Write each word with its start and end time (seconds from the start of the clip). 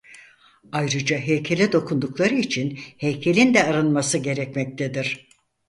Ayrıca 0.71 1.17
heykele 1.17 1.71
dokundukları 1.71 2.35
için 2.35 2.79
heykelin 2.97 3.53
de 3.53 3.63
arınması 3.63 4.17
gerekmektedir. 4.17 5.27